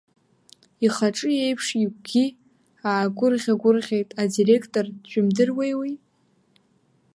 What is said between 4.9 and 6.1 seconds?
джәымдыруеи уи?